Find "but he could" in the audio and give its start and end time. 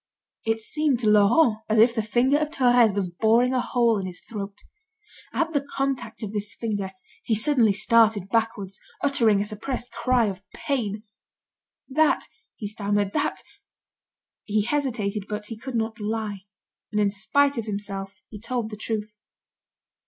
15.29-15.75